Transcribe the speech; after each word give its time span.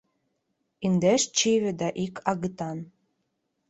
—Индеш 0.85 1.21
чыве 1.37 1.71
да 1.79 1.89
ик 2.03 2.15
агытан. 2.31 2.77